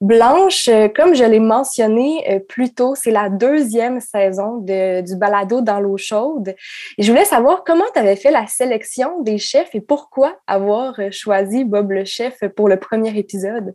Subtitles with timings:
[0.00, 5.60] Blanche, euh, comme je l'ai mentionné euh, plus tôt, c'est la deuxième saison du balado
[5.60, 6.54] dans l'eau chaude.
[6.98, 11.10] Je voulais savoir comment tu avais fait la sélection des chefs et pourquoi avoir euh,
[11.10, 13.74] choisi Bob le chef pour le premier épisode?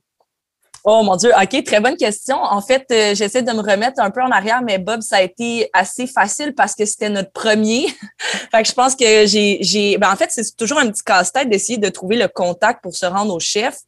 [0.83, 2.37] Oh mon Dieu, OK, très bonne question.
[2.37, 5.69] En fait, j'essaie de me remettre un peu en arrière, mais Bob, ça a été
[5.73, 7.87] assez facile parce que c'était notre premier.
[8.51, 11.89] fait je pense que j'ai, ben en fait, c'est toujours un petit casse-tête d'essayer de
[11.89, 13.79] trouver le contact pour se rendre au chef.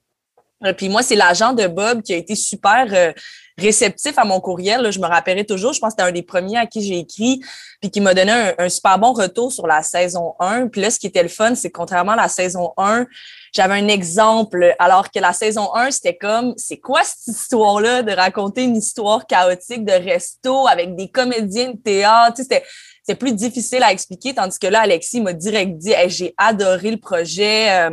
[0.66, 3.12] Euh, puis moi, c'est l'agent de Bob qui a été super euh,
[3.58, 4.92] réceptif à mon courriel.
[4.92, 5.74] Je me rappellerai toujours.
[5.74, 7.40] Je pense que c'était un des premiers à qui j'ai écrit,
[7.82, 10.68] puis qui m'a donné un, super bon retour sur la saison 1.
[10.68, 13.06] Puis là, ce qui était le fun, c'est que contrairement à la saison 1,
[13.54, 18.12] j'avais un exemple, alors que la saison 1, c'était comme, c'est quoi cette histoire-là de
[18.12, 22.36] raconter une histoire chaotique de resto avec des comédiens de théâtre?
[22.38, 22.64] Tu sais,
[23.02, 26.98] c'était plus difficile à expliquer, tandis que là, Alexis m'a direct dit, j'ai adoré le
[26.98, 27.72] projet.
[27.72, 27.92] Euh,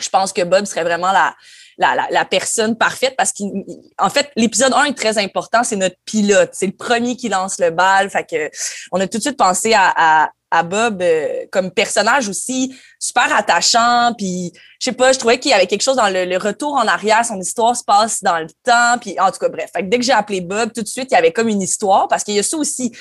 [0.00, 1.34] je pense que Bob serait vraiment la,
[1.80, 5.64] la, personne parfaite parce qu'en fait, l'épisode 1 est très important.
[5.64, 6.50] C'est notre pilote.
[6.52, 8.10] C'est le premier qui lance le bal.
[8.10, 8.50] Fait que
[8.92, 14.12] on a tout de suite pensé à, à, Bob euh, comme personnage aussi super attachant.
[14.18, 16.86] Puis, je sais pas, je trouvais qu'il y avait quelque chose dans le, retour en
[16.86, 17.24] arrière.
[17.24, 18.98] Son histoire se passe dans le temps.
[19.00, 19.70] Puis, en tout cas, bref.
[19.74, 21.62] Fait que dès que j'ai appelé Bob, tout de suite, il y avait comme une
[21.62, 22.92] histoire parce qu'il y a ça aussi.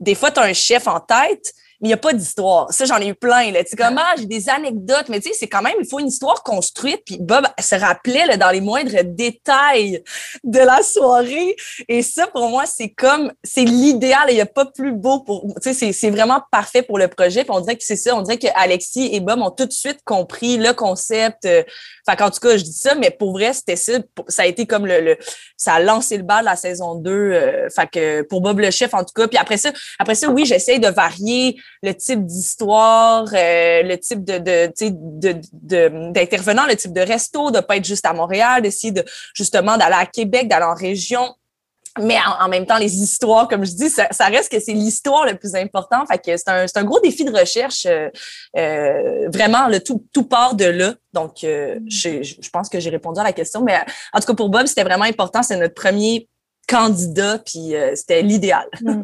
[0.00, 1.52] Des fois, tu as un chef en tête,
[1.82, 2.72] mais il n'y a pas d'histoire.
[2.72, 3.50] Ça, j'en ai eu plein.
[3.50, 3.64] Là.
[3.64, 6.06] Tu comme, ah, j'ai des anecdotes, mais tu sais, c'est quand même, il faut une
[6.06, 7.02] histoire construite.
[7.04, 10.02] Puis Bob se rappelait là, dans les moindres détails
[10.44, 11.56] de la soirée.
[11.88, 14.26] Et ça, pour moi, c'est comme, c'est l'idéal.
[14.28, 17.42] Il n'y a pas plus beau pour, tu sais, c'est vraiment parfait pour le projet.
[17.42, 18.14] Puis on dirait que c'est ça.
[18.14, 21.42] On dirait que Alexis et Bob ont tout de suite compris le concept.
[21.42, 23.94] Fait qu'en tout cas, je dis ça, mais pour vrai, c'était ça.
[24.28, 25.16] Ça a été comme le,
[25.56, 27.10] ça a lancé le bal la saison 2.
[27.10, 29.26] Euh, fait que pour Bob le chef, en tout cas.
[29.26, 34.24] Puis après ça, après ça, oui, j'essaye de varier le type d'histoire, euh, le type
[34.24, 39.04] de, de, d'intervenant, le type de resto, de pas être juste à Montréal, d'essayer de
[39.34, 41.34] justement d'aller à Québec, d'aller en région.
[42.00, 45.34] Mais en, même temps, les histoires, comme je dis, ça, reste que c'est l'histoire le
[45.34, 46.06] plus important.
[46.06, 47.84] Fait que c'est un, c'est un gros défi de recherche.
[47.84, 48.08] Euh,
[48.56, 50.94] euh, vraiment, le tout, tout part de là.
[51.12, 51.78] Donc, je,
[52.22, 53.60] je pense que j'ai répondu à la question.
[53.60, 53.76] Mais
[54.14, 55.42] en tout cas, pour Bob, c'était vraiment important.
[55.42, 56.30] C'est notre premier
[56.66, 58.66] candidat, puis euh, c'était l'idéal.
[58.80, 59.02] Mm.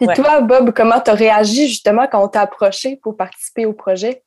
[0.00, 3.72] Et toi, Bob, comment tu as réagi justement quand on t'a approché pour participer au
[3.72, 4.22] projet?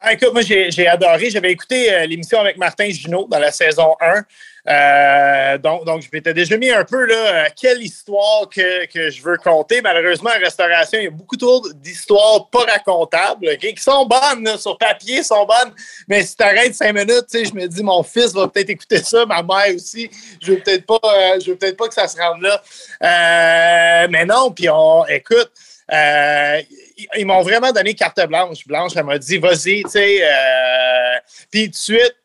[0.00, 1.30] Ah, écoute, moi, j'ai adoré.
[1.30, 4.22] J'avais écouté euh, l'émission avec Martin Junot dans la saison 1.
[4.66, 9.10] Euh, donc, donc, je m'étais déjà mis un peu là, euh, quelle histoire que, que,
[9.10, 9.82] je veux compter.
[9.82, 14.78] Malheureusement, en restauration, il y a beaucoup trop d'histoires pas racontables, qui sont bonnes, sur
[14.78, 15.74] papier, sont bonnes.
[16.08, 19.26] Mais si tu arrêtes cinq minutes, je me dis, mon fils va peut-être écouter ça,
[19.26, 20.10] ma mère aussi.
[20.40, 24.08] Je veux peut-être pas, euh, je veux peut-être pas que ça se rende là.
[24.08, 25.52] mais non, puis on, écoute,
[25.90, 28.66] ils m'ont vraiment donné carte blanche.
[28.66, 30.22] Blanche, elle m'a dit, vas-y, tu sais.
[31.50, 32.16] puis de suite,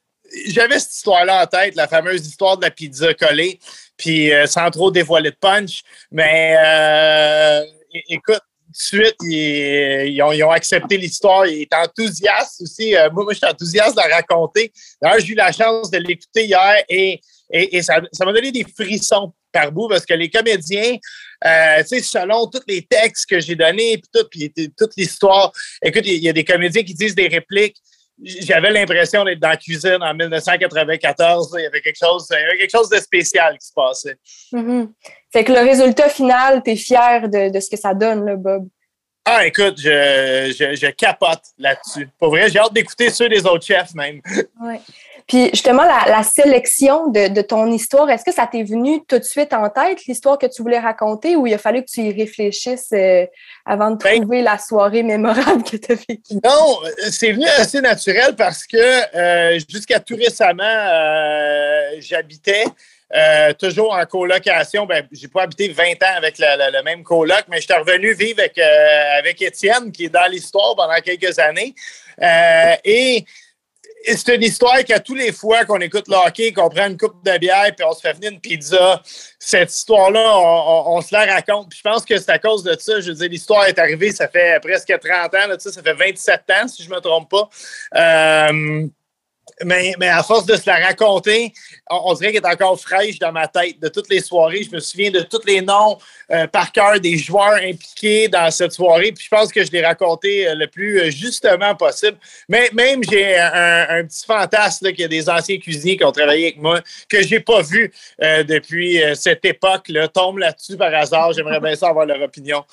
[0.48, 3.60] j'avais cette histoire-là en tête, la fameuse histoire de la pizza collée,
[3.98, 5.84] puis euh, sans trop dévoiler de punch.
[6.12, 7.64] Mais euh,
[8.10, 11.48] écoute, tout de suite, ils, ont, accepté l'histoire.
[11.48, 12.96] Ils étaient enthousiastes aussi.
[12.96, 14.72] Euh, moi, moi, je suis enthousiaste de la raconter.
[15.02, 17.20] D'ailleurs, j'ai eu la chance de l'écouter hier et,
[17.52, 22.46] et, ça m'a donné des frissons par bout parce que les comédiens, tu sais, selon
[22.46, 25.52] tous les textes que j'ai donnés, puis tout, toute l'histoire,
[25.84, 27.78] écoute, il y a des comédiens qui disent des répliques
[28.22, 31.56] j'avais l'impression d'être dans la cuisine en 1994.
[31.58, 34.18] Il y avait quelque chose, quelque chose de spécial qui se passait.
[34.54, 34.90] Mm-hmm.
[35.32, 38.68] Fait que le résultat final, tu es fier de, ce que ça donne, là, Bob?
[39.26, 42.10] Ah, écoute, je, je capote là-dessus.
[42.18, 44.22] Pour vrai, j'ai hâte d'écouter ceux des autres chefs même.
[44.62, 44.78] Oui.
[45.30, 49.54] Puis justement, la, sélection de, ton histoire, est-ce que ça t'est venu tout de suite
[49.54, 52.90] en tête, l'histoire que tu voulais raconter, ou il a fallu que tu y réfléchisses
[52.94, 53.28] euh,
[53.64, 56.34] avant de ben trouver la soirée mémorable que tu as vécue?
[56.44, 56.80] Non,
[57.12, 58.78] c'est venu assez naturel parce que
[59.16, 62.64] euh, jusqu'à tout récemment, euh, j'habitais.
[63.60, 64.88] toujours en colocation.
[64.88, 68.40] Ben, j'ai pas habité 20 ans avec le même coloc, mais je suis revenu vivre
[68.40, 71.76] avec, avec Étienne, qui est dans l'histoire pendant quelques années.
[72.84, 73.26] et
[74.06, 77.24] c'est une histoire qu'à tous les fois qu'on écoute le hockey, qu'on prend une coupe
[77.24, 79.02] de bière puis on se fait venir une pizza,
[79.38, 81.70] cette histoire-là, on, se la raconte.
[81.70, 83.00] Puis je pense que c'est à cause de ça.
[83.00, 86.42] Je veux dire, l'histoire est arrivée, ça fait presque 30 ans, là, ça fait 27
[86.50, 87.50] ans, si je ne me trompe pas.
[87.96, 88.88] Euh,
[89.66, 91.54] mais, à force de se la raconter,
[91.90, 94.64] on, dirait qu'elle est encore fraîche dans ma tête de toutes les soirées.
[94.64, 95.98] Je me souviens de tous les noms
[96.32, 99.12] euh, par cœur des joueurs impliqués dans cette soirée.
[99.12, 102.18] Puis je pense que je l'ai raconté euh, le plus euh, justement possible.
[102.48, 106.46] Mais même j'ai un, petit fantasme qu'il y a des anciens cuisiniers qui ont travaillé
[106.46, 106.80] avec moi
[107.10, 110.08] que je n'ai pas vu depuis cette époque-là.
[110.08, 111.34] Tombe là-dessus par hasard.
[111.34, 112.64] J'aimerais bien savoir leur opinion.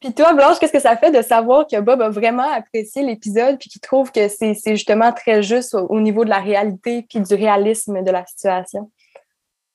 [0.00, 3.58] Puis toi, Blanche, qu'est-ce que ça fait de savoir que Bob a vraiment apprécié l'épisode
[3.58, 7.34] puis qu'il trouve que c'est justement très juste au, niveau de la réalité puis du
[7.34, 8.90] réalisme de la situation?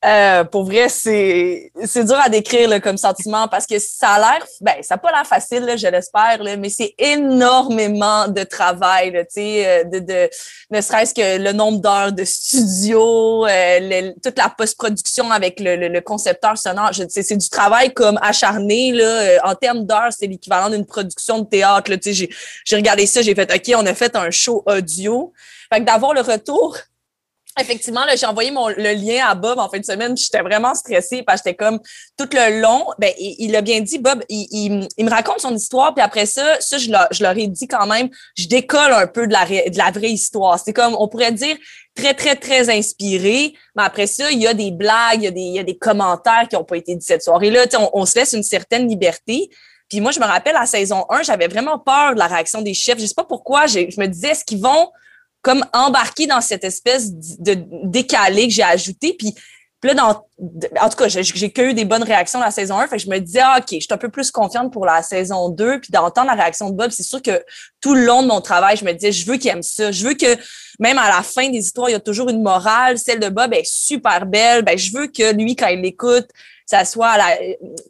[0.06, 1.72] Euh, pour vrai, c'est
[2.06, 5.12] dur à décrire là, comme sentiment parce que ça a l'air, ben ça n'a pas
[5.12, 10.30] l'air facile, là, je l'espère, mais c'est énormément de travail, sais, euh, de, de,
[10.72, 16.02] ne serait-ce que le nombre d'heures de studio, euh, toute la post-production avec le, le,
[16.02, 20.86] concepteur sonore, c'est du travail comme acharné là, euh, en termes d'heures, c'est l'équivalent d'une
[20.86, 21.92] production de théâtre.
[22.02, 25.34] J'ai regardé ça, j'ai fait OK, on a fait un show audio.
[25.72, 26.78] Fait que d'avoir le retour
[27.60, 30.16] Effectivement, j'ai envoyé mon, le lien à Bob en fin de semaine.
[30.16, 31.80] J'étais vraiment stressée parce que j'étais comme
[32.18, 32.86] tout le long.
[32.98, 36.60] Ben, il l'a bien dit, Bob, il, il, me raconte son histoire, puis après ça,
[36.60, 39.78] ça, je, je leur ai dit quand même, je décolle un peu de la, de
[39.78, 40.60] la vraie histoire.
[40.60, 41.56] C'est comme, on pourrait dire,
[41.96, 43.54] très, très, très inspiré.
[43.76, 45.64] Mais après ça, il y a des blagues, il y a des, il y a
[45.64, 47.66] des commentaires qui n'ont pas été dit cette soirée-là.
[47.78, 49.50] On, on se laisse une certaine liberté.
[49.90, 52.76] Puis moi, je me rappelle, à saison 1, j'avais vraiment peur de la réaction des
[52.76, 53.00] chefs.
[53.00, 53.66] Je sais pas pourquoi.
[53.66, 54.90] Je me disais, est-ce qu'ils vont
[55.42, 57.56] comme embarqué dans cette espèce de
[57.86, 59.16] décalé que j'ai ajouté.
[59.18, 59.34] Puis,
[59.84, 60.26] là, dans,
[60.82, 62.88] en tout cas, j'ai que eu des bonnes réactions la saison 1.
[62.88, 65.02] Fait que je me disais, ah, OK, je suis un peu plus confiante pour la
[65.02, 65.80] saison 2.
[65.80, 67.44] Puis d'entendre la réaction de Bob, c'est sûr que
[67.80, 69.92] tout le long de mon travail, je me disais, je veux qu'il aime ça.
[69.92, 70.38] Je veux que
[70.80, 72.98] même à la fin des histoires, il y a toujours une morale.
[72.98, 74.64] Celle de Bob est super belle.
[74.64, 76.28] Ben, je veux que lui, quand il l'écoute,
[76.66, 77.38] ça soit la,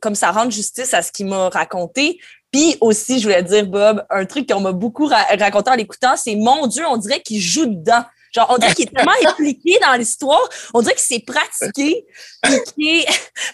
[0.01, 2.19] comme ça rende justice à ce qu'il m'a raconté.
[2.51, 6.35] Puis aussi, je voulais dire, Bob, un truc qu'on m'a beaucoup raconté en l'écoutant, c'est
[6.35, 8.03] mon Dieu, on dirait qu'il joue dedans.
[8.33, 12.05] Genre, on dirait qu'il est tellement impliqué dans l'histoire, on dirait qu'il s'est pratiqué,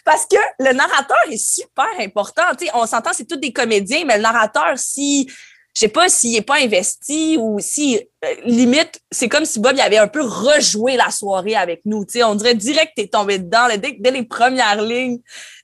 [0.06, 2.44] parce que le narrateur est super important.
[2.58, 5.30] Tu sais, on s'entend, c'est tous des comédiens, mais le narrateur, si
[5.76, 9.74] je sais pas s'il est pas investi ou si euh, limite c'est comme si Bob
[9.76, 13.02] il avait un peu rejoué la soirée avec nous tu sais on dirait direct que
[13.02, 15.20] t'es tombé dedans dès, dès, les premières lignes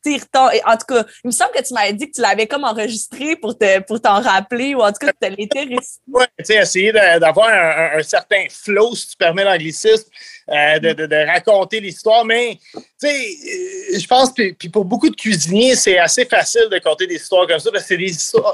[0.06, 3.36] en tout cas il me semble que tu m'avais dit que tu l'avais comme enregistré
[3.36, 5.68] pour te pour t'en rappeler ou en tout cas tu l'étais
[6.07, 10.09] ouais tu sais essayer d'avoir un, certain flow si tu permets l'anglicisme
[10.50, 12.25] euh, de, de, raconter l'histoire.
[12.25, 16.77] Mais, tu sais, euh, je pense que pour beaucoup de cuisiniers, c'est assez facile de
[16.80, 17.69] compter des histoires comme ça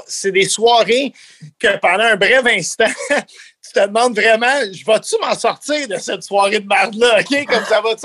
[0.06, 1.12] c'est des, soirées
[1.58, 6.22] que pendant un bref instant, tu te demandes vraiment, je vais-tu m'en sortir de cette
[6.22, 7.46] soirée de merde-là, OK?
[7.46, 7.96] Comme ça va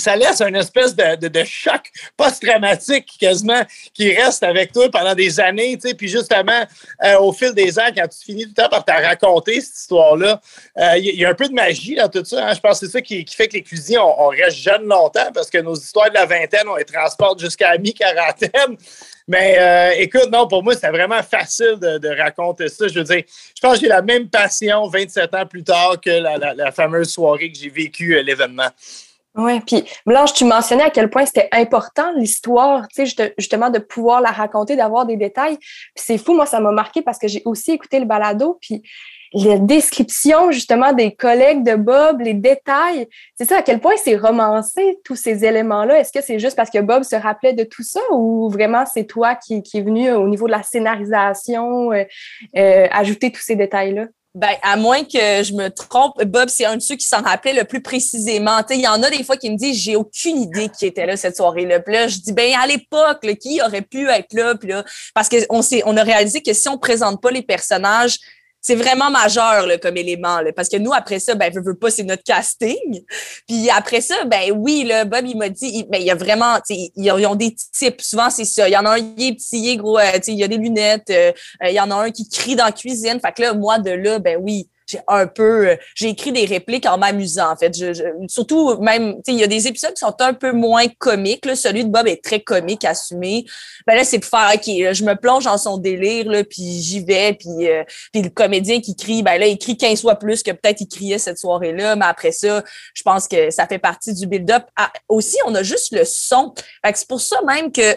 [0.00, 3.62] ça laisse une espèce de, choc post-traumatique quasiment
[3.94, 5.76] qui reste avec toi pendant des années.
[5.76, 6.64] Tu sais, puis justement,
[7.04, 9.76] euh, au fil des ans, quand tu finis tout le temps par te raconter cette
[9.76, 10.40] histoire-là,
[10.78, 12.48] euh, il y, a un peu de magie dans tout ça.
[12.48, 12.54] Hein.
[12.54, 15.50] Je pense que c'est ça qui, fait que les cuisiniers, on, reste jeunes longtemps parce
[15.50, 18.76] que nos histoires de la vingtaine, on les transporte jusqu'à mi-quarantaine.
[19.28, 22.86] Mais euh, écoute, non, pour moi, c'est vraiment facile de, raconter ça.
[22.86, 26.10] Je veux dire, je pense que j'ai la même passion 27 ans plus tard que
[26.10, 28.68] la, la fameuse soirée que j'ai vécue l'événement.
[29.36, 33.78] Oui, puis Blanche, tu mentionnais à quel point c'était important l'histoire, tu sais, justement de
[33.78, 35.58] pouvoir la raconter, d'avoir des détails.
[35.58, 38.82] Puis c'est fou, moi, ça m'a marqué parce que j'ai aussi écouté le balado, puis
[39.34, 44.16] les descriptions justement des collègues de Bob, les détails, c'est ça, à quel point c'est
[44.16, 45.98] romancé, tous ces éléments-là.
[45.98, 49.04] Est-ce que c'est juste parce que Bob se rappelait de tout ça ou vraiment c'est
[49.04, 52.04] toi qui, qui est venu au niveau de la scénarisation euh,
[52.56, 54.06] euh, ajouter tous ces détails-là?
[54.36, 57.54] Ben, à moins que je me trompe, Bob, c'est un de ceux qui s'en rappelait
[57.54, 58.60] le plus précisément.
[58.68, 61.16] Il y en a des fois qui me disent j'ai aucune idée qui était là
[61.16, 61.80] cette soirée-là.
[61.80, 64.54] Puis là, je dis ben à l'époque, qui aurait pu être là?
[64.54, 64.84] Puis là,
[65.14, 68.18] parce qu'on on a réalisé que si on présente pas les personnages,
[68.66, 70.40] c'est vraiment majeur là, comme élément.
[70.40, 73.04] Là, parce que nous, après ça, ben, veux, veux pas, c'est notre casting.
[73.46, 76.16] Puis après ça, ben oui, là, Bob, il m'a dit, il, ben, il y a
[76.16, 78.00] vraiment, ils, ils ont des types.
[78.00, 78.68] Souvent, c'est ça.
[78.68, 80.56] Il y en a un, qui est petit, il gros, euh, il y a des
[80.56, 81.10] lunettes.
[81.10, 81.30] Euh,
[81.62, 83.20] euh, il y en a un qui crie dans la cuisine.
[83.20, 86.44] Fait que là, moi, de là, ben oui, j'ai un peu euh, j'ai écrit des
[86.44, 87.76] répliques en m'amusant en fait.
[87.76, 91.56] Je, surtout même il y a des épisodes qui sont un peu moins comiques là.
[91.56, 93.44] celui de Bob est très comique assumé.
[93.86, 97.04] Ben là c'est pour faire ok je me plonge dans son délire là puis j'y
[97.04, 100.42] vais puis euh, puis le comédien qui crie ben là il crie 15 fois plus
[100.42, 102.62] que peut-être il criait cette soirée là mais après ça
[102.94, 104.64] je pense que ça fait partie du build-up.
[104.76, 106.54] Ah, aussi on a juste le son.
[106.94, 107.96] C'est pour ça même que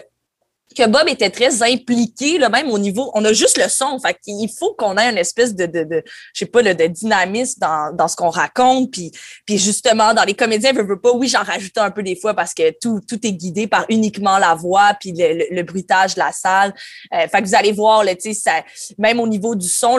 [0.76, 3.98] que Bob était très impliqué, là, même au niveau, on a juste le son.
[3.98, 7.58] Fait qu'il faut qu'on ait une espèce de, de, de je sais pas, de dynamisme
[7.60, 8.92] dans, dans ce qu'on raconte.
[8.92, 9.10] Puis,
[9.46, 12.34] puis justement, dans les comédiens, je veux pas, oui, j'en rajoute un peu des fois
[12.34, 16.20] parce que tout, tout est guidé par uniquement la voix puis le, le, bruitage de
[16.20, 16.72] la salle.
[17.14, 18.62] Euh, fait que vous allez voir, là, ça,
[18.98, 19.98] même au niveau du son,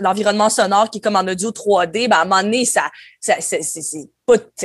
[0.00, 2.84] l'environnement sonore qui est comme en audio 3D, ben, à un moment donné, ça,
[3.20, 4.08] ça c'est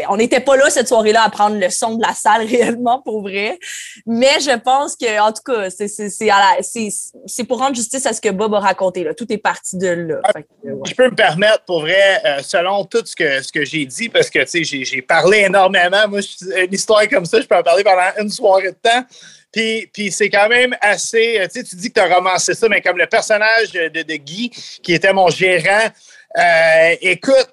[0.08, 3.22] on n'était pas là cette soirée-là à prendre le son de la salle réellement pour
[3.22, 3.60] vrai.
[4.06, 8.54] Mais je pense que, en tout cas, c'est pour rendre justice à ce que Bob
[8.54, 9.04] a raconté.
[9.04, 9.14] Là.
[9.14, 10.22] Tout est parti de là.
[10.64, 14.10] Je peux me permettre, pour vrai, euh, selon tout ce que, ce que j'ai dit,
[14.10, 16.08] parce que j'ai parlé énormément.
[16.08, 16.22] Moi,
[16.58, 19.04] une histoire comme ça, je peux en parler pendant une soirée de temps.
[19.52, 21.40] Puis, puis c'est quand même assez.
[21.52, 24.16] Tu sais, tu dis que tu as romancé ça, mais comme le personnage de, de
[24.16, 24.52] Guy,
[24.84, 25.90] qui était mon gérant,
[26.38, 27.50] Euh, écoute,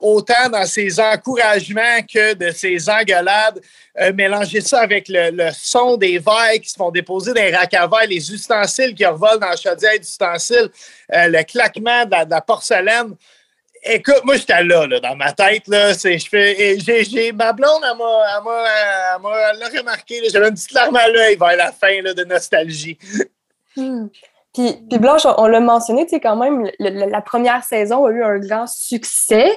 [0.00, 3.60] autant dans ses encouragements que de ses engueulades,
[4.00, 7.74] euh, mélanger ça avec le, son des verres qui se font déposer dans les racks
[8.08, 10.70] les ustensiles qui revolent dans la chaudière d'ustensiles,
[11.14, 13.14] euh, le claquement de la, porcelaine.
[13.82, 15.68] Écoute, moi, j'étais là, là, dans ma tête.
[15.68, 20.20] Là, fais, j'ai, ma blonde, elle m'a, remarqué.
[20.30, 22.98] J'avais une petite larme à l'œil vers la fin là, de nostalgie.
[23.76, 24.08] Hmm.
[24.52, 28.38] Puis, Blanche, on, l'a mentionné, tu sais, quand même, la première saison a eu un
[28.38, 29.48] grand succès.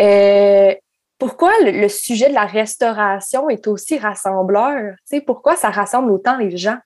[0.00, 0.74] Euh,
[1.18, 4.94] pourquoi le, sujet de la restauration est aussi rassembleur?
[5.08, 6.78] Tu sais, pourquoi ça rassemble autant les gens?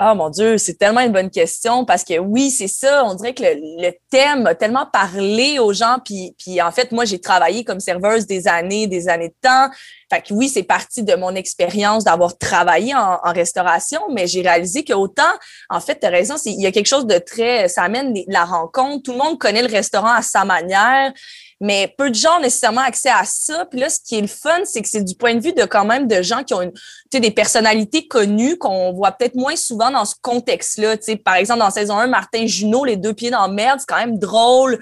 [0.00, 3.04] Oh mon Dieu, c'est tellement une bonne question parce que oui, c'est ça.
[3.04, 5.96] On dirait que le, thème a tellement parlé aux gens.
[6.04, 9.68] Puis, puis en fait, moi, j'ai travaillé comme serveuse des années, des années de temps.
[10.08, 14.84] Fait que oui, c'est parti de mon expérience d'avoir travaillé en, restauration, mais j'ai réalisé
[14.84, 15.22] que autant,
[15.68, 18.44] en fait, tu as raison, il y a quelque chose de très, ça amène la
[18.44, 19.02] rencontre.
[19.02, 21.12] Tout le monde connaît le restaurant à sa manière
[21.60, 23.64] mais peu de gens ont nécessairement accès à ça.
[23.66, 25.64] Puis là, ce qui est le fun, c'est que c'est du point de vue de
[25.64, 26.72] quand même de gens qui ont une,
[27.10, 30.96] des personnalités connues qu'on voit peut-être moins souvent dans ce contexte-là.
[31.24, 33.98] Par exemple, dans saison 1, Martin Junot, les deux pieds dans la merde, c'est quand
[33.98, 34.78] même drôle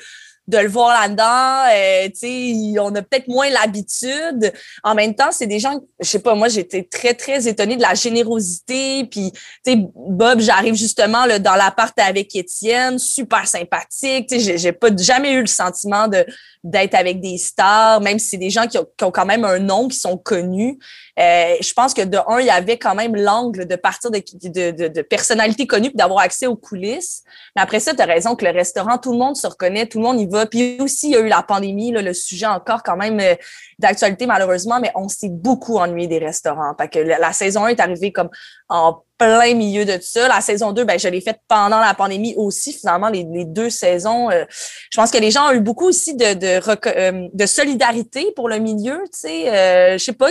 [0.49, 1.67] de le voir là-dedans.
[1.73, 4.53] Euh, on a peut-être moins l'habitude.
[4.83, 7.83] En même temps, c'est des gens, je sais pas, moi, j'étais très, très étonnée de
[7.83, 9.05] la générosité.
[9.05, 14.29] Puis, tu sais, Bob, j'arrive justement là, dans l'appart avec Étienne, super sympathique.
[14.29, 16.25] Tu sais, j'ai pas jamais eu le sentiment de
[16.67, 19.87] d'être avec des stars, même si c'est des gens qui ont, quand même un nom,
[19.87, 20.79] qui sont connus.
[21.19, 24.21] Euh, je pense que de un, il y avait quand même l'angle de partir de,
[24.43, 27.23] de, de, personnalités connues puis d'avoir accès aux coulisses.
[27.55, 29.99] Mais après ça, tu as raison que le restaurant, tout le monde se reconnaît, tout
[29.99, 30.36] le monde y va.
[30.45, 33.35] Puis aussi, il y a eu la pandémie, là, le sujet encore quand même euh,
[33.79, 36.75] d'actualité malheureusement, mais on s'est beaucoup ennuyé des restaurants.
[36.93, 38.29] Que la, saison 1 est arrivée comme
[38.69, 40.29] en plein milieu de tout ça.
[40.29, 44.31] La saison 2, ben, je l'ai faite pendant la pandémie aussi, finalement, les, deux saisons.
[44.31, 44.45] Euh,
[44.91, 48.59] je pense que les gens ont eu beaucoup aussi de, de, euh, solidarité pour le
[48.59, 49.97] milieu, tu sais.
[49.99, 50.31] Je sais pas,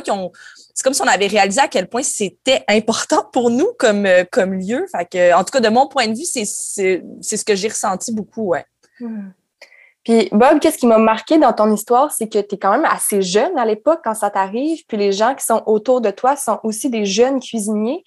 [0.76, 4.54] c'est comme si on avait réalisé à quel point c'était important pour nous comme, comme
[4.54, 4.86] lieu.
[4.94, 8.66] En tout cas, de mon point de vue, c'est, ce que j'ai ressenti beaucoup, ouais.
[10.06, 12.86] Puis Bob, qu'est-ce qui m'a marqué dans ton histoire, c'est que tu es quand même
[12.86, 16.36] assez jeune à l'époque quand ça t'arrive, puis les gens qui sont autour de toi
[16.36, 18.04] sont aussi des jeunes cuisiniers.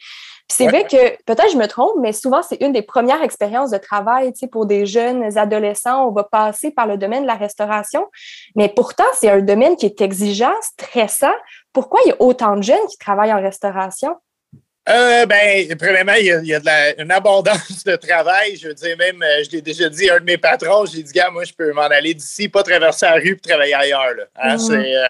[0.49, 3.71] Puis c'est vrai que peut-être je me trompe, mais souvent c'est une des premières expériences
[3.71, 7.26] de travail, tu sais, pour des jeunes adolescents, on va passer par le domaine de
[7.26, 8.07] la restauration,
[8.55, 11.35] mais pourtant c'est un domaine qui est exigeant, stressant.
[11.73, 14.14] Pourquoi il y a autant de jeunes qui travaillent en restauration?
[14.88, 18.57] Euh, ben, premièrement, il y a, de une abondance de travail.
[18.57, 21.02] Je veux dire, même, euh, je l'ai déjà dit à un de mes patrons, j'ai
[21.02, 24.14] dit, gars, moi, je peux m'en aller d'ici, pas traverser la rue pour travailler ailleurs.
[24.37, 25.07] Hein, mm-hmm.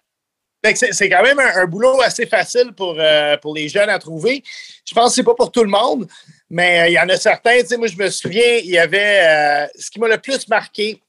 [0.64, 4.42] euh, c'est, quand même un, boulot assez facile pour, euh, pour les jeunes à trouver.
[4.84, 6.08] Je pense que c'est pas pour tout le monde,
[6.50, 7.60] mais il y en a certains.
[7.60, 11.00] Tu sais, moi, je me souviens, il y avait ce qui m'a le plus marqué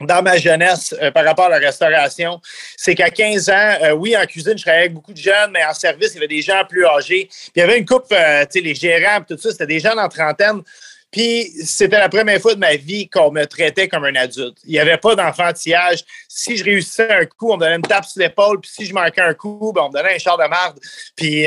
[0.00, 2.40] dans ma jeunesse euh, par rapport à la restauration,
[2.76, 5.64] c'est qu'à 15 ans, euh, oui, en cuisine, je travaillais avec beaucoup de jeunes, mais
[5.64, 7.28] en service, il y avait des gens plus âgés.
[7.30, 9.80] Puis il y avait une coupe, euh, tu sais, les gérants, tout ça, c'était des
[9.80, 10.62] gens en trentaine.
[11.10, 14.56] Puis c'était la première fois de ma vie qu'on me traitait comme un adulte.
[14.64, 16.04] Il n'y avait pas d'enfantillage.
[16.32, 18.60] Si je réussissais un coup, on me donnait une tape sur l'épaule.
[18.60, 20.78] Puis si je manquais un coup, ben, on me donnait un char de marde.
[21.16, 21.46] Puis,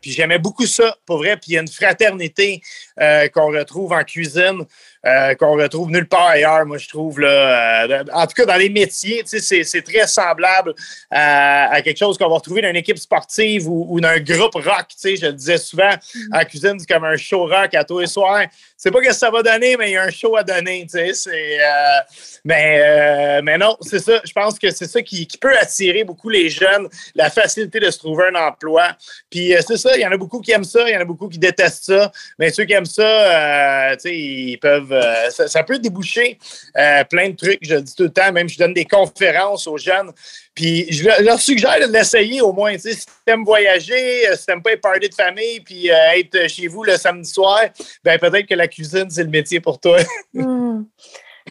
[0.00, 1.36] puis j'aimais beaucoup ça, pour vrai.
[1.36, 2.62] Puis il y a une fraternité
[2.96, 4.66] qu'on retrouve en cuisine.
[5.06, 7.20] Euh, qu'on retrouve nulle part ailleurs, moi, je trouve.
[7.20, 10.74] Là, euh, en tout cas, dans les métiers, c'est très semblable
[11.10, 14.54] à, quelque chose qu'on va retrouver dans une équipe sportive ou, ou dans un groupe
[14.56, 14.88] rock.
[15.02, 16.38] Je le disais souvent, mm-hmm.
[16.38, 18.44] en cuisine, c'est comme un show rock à tous les soirs.
[18.76, 20.86] C'est pas ce que ça va donner, mais il y a un show à donner.
[20.94, 21.12] Euh,
[22.44, 24.19] mais, mais non, c'est ça.
[24.24, 27.98] Je pense que c'est ça qui, peut attirer beaucoup les jeunes, la facilité de se
[27.98, 28.96] trouver un emploi.
[29.30, 31.04] Puis c'est ça, il y en a beaucoup qui aiment ça, il y en a
[31.04, 32.12] beaucoup qui détestent ça.
[32.38, 36.38] Mais ceux qui aiment ça, ils peuvent euh, ça, peut déboucher
[36.76, 38.32] euh, plein de trucs, je dis tout le temps.
[38.32, 40.10] Même je donne des conférences aux jeunes.
[40.54, 42.76] Puis je leur suggère de l'essayer au moins.
[42.78, 46.66] Si tu aimes voyager, euh, si tu n'aimes pas parties de famille, puis être chez
[46.66, 47.62] vous le samedi soir,
[48.04, 49.98] ben peut-être que la cuisine, c'est le métier pour toi.
[50.32, 50.84] Hmm.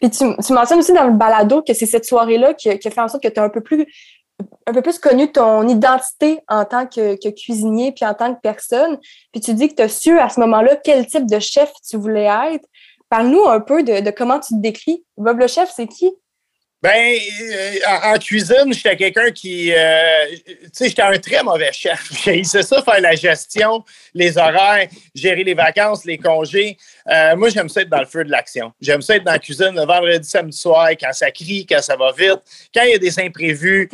[0.00, 3.00] Puis tu, mentionnes aussi dans le balado que c'est cette soirée-là qui, qui, a fait
[3.00, 3.86] en sorte que tu es un peu plus
[4.66, 8.98] un peu plus connu ton identité en tant que, cuisinier puis en tant que personne.
[9.32, 11.96] Puis tu dis que tu as su à ce moment-là quel type de chef tu
[11.96, 12.66] voulais être.
[13.08, 15.04] Parle-nous un peu de, comment tu te décris.
[15.16, 16.10] Bob le chef, c'est qui?
[16.82, 19.70] Ben, euh, en, cuisine, j'étais quelqu'un qui.
[19.70, 22.10] Euh, tu sais, j'étais un très mauvais chef.
[22.24, 23.84] J'ai ça, faire la gestion,
[24.14, 26.78] les horaires, gérer les vacances, les congés.
[27.06, 28.72] Euh, moi, j'aime ça être dans le feu de l'action.
[28.80, 31.96] J'aime ça être dans la cuisine le vendredi, samedi soir, quand ça crie, quand ça
[31.96, 32.40] va vite,
[32.74, 33.90] quand il y a des imprévus.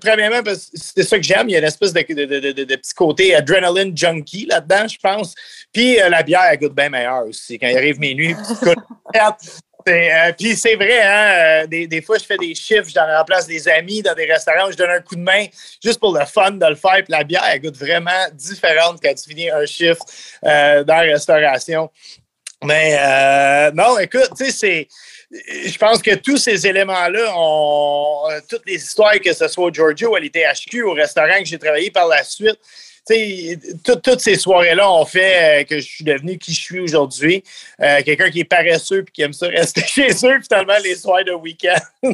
[0.00, 0.40] premièrement,
[0.74, 1.50] c'est ça que j'aime.
[1.50, 5.34] Il y a une espèce de, de, petit côté adrenaline junkie là-dedans, je pense.
[5.74, 7.58] Puis la bière, elle goûte bien meilleure aussi.
[7.58, 8.34] Quand il arrive minuit,
[9.88, 13.68] Euh, puis c'est vrai, hein, euh, des, fois, je fais des chiffres, j'en remplace des
[13.68, 15.46] amis dans des restaurants, je donne un coup de main
[15.82, 16.96] juste pour le fun de le faire.
[16.96, 20.04] Puis la bière, elle goûte vraiment différente quand tu finis un chiffre
[20.44, 21.90] euh, dans la restauration.
[22.62, 24.86] Mais non, écoute, tu sais.
[25.32, 28.28] Je pense que tous ces éléments-là ont.
[28.48, 31.90] Toutes les histoires, que ce soit au Giorgio, à l'ITHQ, au restaurant que j'ai travaillé
[31.90, 32.58] par la suite,
[33.84, 37.42] toutes ces soirées-là ont fait euh, que je suis devenu qui je suis aujourd'hui.
[37.80, 41.24] Euh, quelqu'un qui est paresseux et qui aime ça rester chez eux, finalement, les soirs
[41.24, 42.12] de week-end.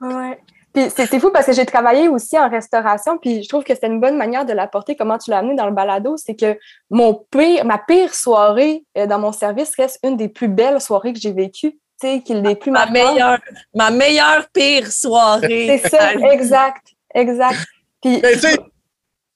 [0.00, 0.38] ouais.
[0.72, 3.86] Puis c'est fou parce que j'ai travaillé aussi en restauration, puis je trouve que c'est
[3.86, 7.14] une bonne manière de l'apporter, comment tu l'as amené dans le balado, c'est que mon
[7.30, 11.20] pire, ma pire soirée euh, dans mon service reste une des plus belles soirées que
[11.20, 11.78] j'ai vécues.
[12.00, 13.38] Qu'il est plus ma meilleure,
[13.76, 15.78] ma meilleure pire soirée.
[15.78, 17.64] C'est ça, exact, exact.
[18.02, 18.20] Puis,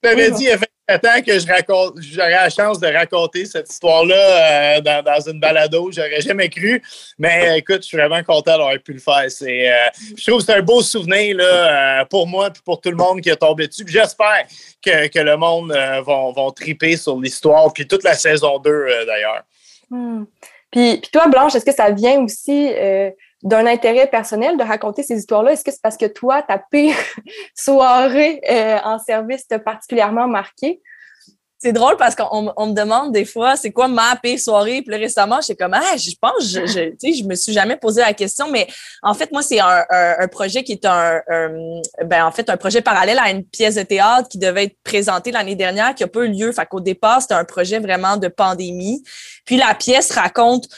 [0.03, 0.57] t'avais dit il y a
[0.89, 5.41] 27 ans que je raconte, j'aurais la chance de raconter cette histoire-là euh, dans, une
[5.41, 5.91] balado.
[5.93, 6.83] J'aurais jamais cru.
[7.19, 9.25] Mais écoute, je suis vraiment content d'avoir pu le faire.
[9.29, 12.81] C'est, euh, je trouve que c'est un beau souvenir là, euh, pour moi et pour
[12.81, 13.85] tout le monde qui est tombé dessus.
[13.87, 14.47] j'espère
[14.83, 19.43] que, le monde va vont, triper sur l'histoire, puis toute la saison 2 d'ailleurs.
[19.91, 20.25] Hmm.
[20.71, 22.73] Puis, puis, toi, Blanche, est-ce que ça vient aussi
[23.43, 25.53] d'un intérêt personnel de raconter ces histoires-là?
[25.53, 26.97] Est-ce que c'est parce que toi, ta pire
[27.55, 30.81] soirée euh, en service t'a particulièrement marqué?
[31.59, 34.83] c'est drôle parce qu'on me demande des fois c'est quoi ma pire soirée?
[34.83, 38.13] Puis récemment, j'étais comme ah, je pense, je, je, je me suis jamais posé la
[38.13, 38.67] question, mais
[39.03, 41.21] en fait, moi, c'est un, projet qui est un,
[42.05, 45.33] ben en fait un projet parallèle à une pièce de théâtre qui devait être présentée
[45.33, 46.53] l'année dernière, qui a pas eu lieu.
[46.53, 49.03] Fait qu'au départ, c'était un projet vraiment de pandémie.
[49.45, 50.69] Puis la pièce raconte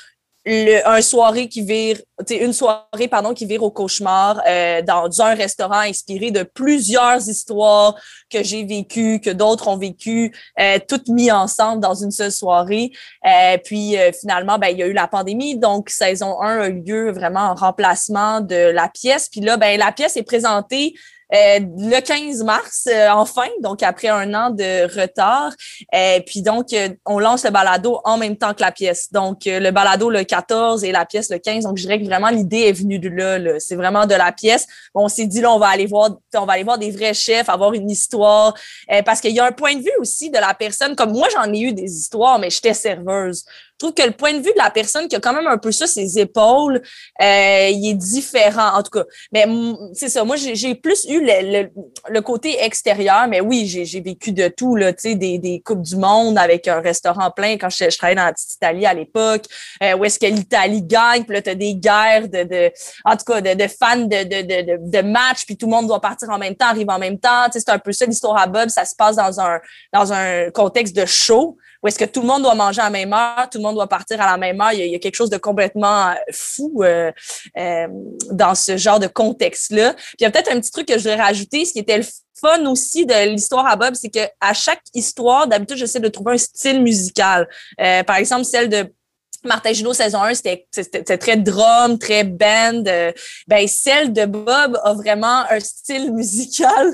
[0.48, 1.98] un soirée qui vire,
[2.30, 7.94] une soirée pardon qui vire au cauchemar euh, dans un restaurant inspiré de plusieurs histoires
[8.30, 12.92] que j'ai vécues, que d'autres ont vécues, euh, toutes mises ensemble dans une seule soirée.
[13.26, 16.82] Euh, puis finalement, ben il y a eu la pandémie, donc saison 1 a eu
[16.82, 19.28] lieu vraiment en remplacement de la pièce.
[19.28, 20.94] Puis là, ben la pièce est présentée
[21.34, 25.52] euh, le 15 mars, euh, enfin, donc après un an de retard.
[25.94, 26.68] Euh, puis donc,
[27.04, 29.12] on lance le balado en même temps que la pièce.
[29.12, 31.64] Donc, le balado le 14 et la pièce le 15.
[31.64, 33.58] Donc, je dirais que vraiment l'idée est venue de là.
[33.58, 34.66] C'est vraiment de la pièce.
[34.94, 37.72] on s'est dit, on va aller voir, on va aller voir des vrais chefs, avoir
[37.74, 38.54] une histoire.
[39.04, 40.96] parce qu'il y a un point de vue aussi de la personne.
[40.96, 43.44] Comme moi, j'en ai eu des histoires, mais j'étais serveuse.
[43.80, 45.56] Je trouve que le point de vue de la personne qui a quand même un
[45.56, 46.82] peu ça, ses épaules,
[47.22, 49.04] euh, il est différent, en tout cas.
[49.32, 49.46] Mais
[49.94, 51.68] c'est ça, moi, j'ai plus eu le,
[52.08, 55.82] le, côté extérieur, mais oui, j'ai vécu de tout, là, tu sais, des, des Coupes
[55.82, 59.44] du Monde avec un restaurant plein quand je, travaillais dans la petite Italie à l'époque,
[59.80, 62.72] euh, où est-ce que l'Italie gagne, puis là, t'as des guerres de, de,
[63.04, 65.86] en tout cas, de, de fans de, de, de, de matchs, puis tout le monde
[65.86, 68.06] doit partir en même temps, arrive en même temps, tu sais, c'est un peu ça
[68.06, 69.60] l'histoire à Bob, ça se passe dans un,
[69.92, 72.90] dans un contexte de show où est-ce que tout le monde doit manger à la
[72.90, 74.72] même heure, tout le monde doit partir à la même heure.
[74.72, 77.12] Il y a, quelque chose de complètement euh, fou euh,
[77.56, 77.86] euh,
[78.32, 79.94] dans ce genre de contexte-là.
[79.94, 81.98] Puis il y a peut-être un petit truc que je voudrais rajouter, ce qui était
[81.98, 82.04] le
[82.40, 86.34] fun aussi de l'histoire à Bob, c'est que à chaque histoire, d'habitude, j'essaie de trouver
[86.34, 87.48] un style musical.
[87.76, 88.92] par exemple, celle de
[89.44, 92.84] Martin Junot, saison 1, c'était très drum, très band.
[92.86, 93.12] Euh,
[93.46, 96.88] ben, celle de Bob a vraiment un style musical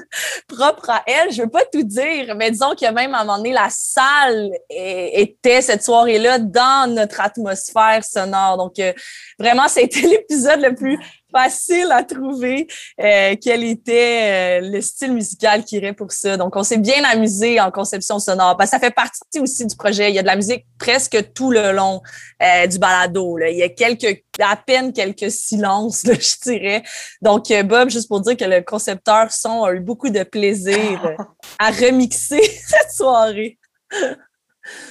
[0.46, 1.32] propre à elle.
[1.32, 4.50] Je veux pas tout dire, mais disons que même à un moment donné, la salle
[4.68, 8.58] était cette soirée-là dans notre atmosphère sonore.
[8.58, 8.92] Donc, euh,
[9.38, 10.98] vraiment, c'était l'épisode le plus
[11.34, 12.68] facile à trouver
[13.00, 16.36] euh, quel était euh, le style musical qui irait pour ça.
[16.36, 18.56] Donc, on s'est bien amusé en conception sonore.
[18.56, 20.10] Parce ça fait partie aussi du projet.
[20.10, 22.00] Il y a de la musique presque tout le long
[22.42, 23.36] euh, du balado.
[23.36, 23.50] Là.
[23.50, 26.82] Il y a quelques, à peine quelques silences, là, je dirais.
[27.20, 31.16] Donc, Bob, juste pour dire que le concepteur son a eu beaucoup de plaisir
[31.58, 33.58] à remixer cette soirée.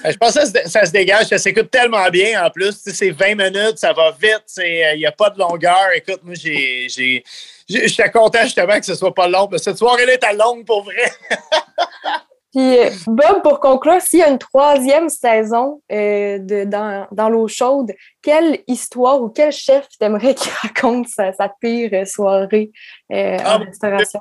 [0.04, 2.76] Euh, je pense que ça, se dégage, ça s'écoute tellement bien en plus.
[2.84, 5.88] C'est 20 minutes, ça va vite, il n'y a pas de longueur.
[5.94, 7.24] Écoute, moi, j'ai.
[7.66, 11.10] J'étais content justement que ce soit pas long, mais cette soirée-là était longue pour vrai.
[12.54, 12.76] Puis,
[13.08, 17.92] Bob, pour conclure, s'il y a une troisième saison euh, de, dans, dans l'eau chaude,
[18.22, 22.70] quelle histoire ou quel chef t'aimerais qu'il raconte sa, pire soirée
[23.12, 24.20] euh, en ah, restauration?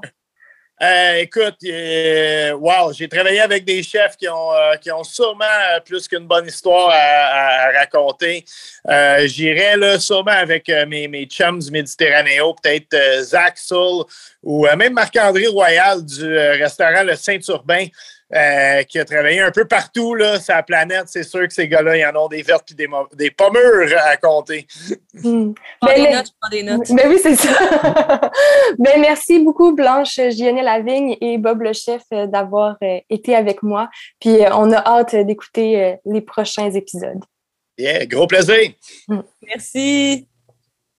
[0.83, 5.45] Euh, écoute, euh, wow, j'ai travaillé avec des chefs qui ont, euh, qui ont sûrement
[5.85, 8.43] plus qu'une bonne histoire à, raconter.
[9.25, 14.03] J'irais là sûrement avec mes, mes chums du Méditerranéo, peut-être Zach Soul
[14.41, 17.85] ou même Marc-André Royal du restaurant Le Saint-Urbain.
[18.35, 21.03] Euh, qui a travaillé un peu partout là, sur la planète.
[21.05, 24.17] C'est sûr que ces gars-là, ils en ont des vertes et des, des pommures à
[24.17, 24.65] compter.
[25.13, 25.53] Hmm.
[25.81, 26.91] Ben, des notes, des notes.
[26.91, 27.51] Ben oui, c'est ça.
[28.79, 33.61] ben, merci beaucoup, Blanche Gionnet Lavigne et Bob le chef euh, d'avoir euh, été avec
[33.61, 33.89] moi.
[34.19, 37.23] Puis on a hâte d'écouter les prochains épisodes.
[37.77, 38.71] Yeah, gros plaisir.
[39.43, 40.27] Merci.